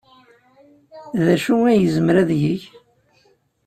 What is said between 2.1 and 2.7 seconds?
ad yeg?